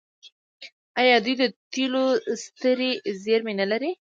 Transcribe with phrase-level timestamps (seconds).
[1.01, 1.43] آیا دوی د
[1.73, 2.05] تیلو
[2.43, 2.91] سترې
[3.23, 3.91] زیرمې نلري؟